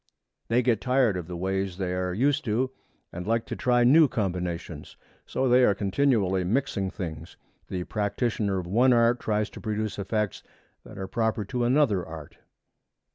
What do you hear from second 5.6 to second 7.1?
are continually mixing